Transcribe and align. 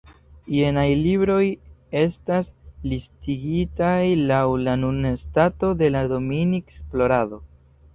Jenaj 0.53 0.85
libroj 1.01 1.43
estas 2.01 2.49
listigitaj 2.93 4.01
lau 4.35 4.59
la 4.67 4.77
nuna 4.85 5.15
stato 5.29 5.75
de 5.85 5.95
la 5.97 6.07
Dominik-esplorado. 6.17 7.47